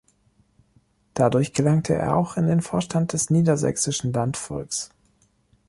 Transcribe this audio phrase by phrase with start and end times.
[1.13, 4.89] Dadurch gelangte er auch in den Vorstand des Niedersächsischen Landvolks.